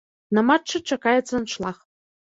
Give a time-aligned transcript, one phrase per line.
[0.37, 1.77] На матчы чакаецца аншлаг.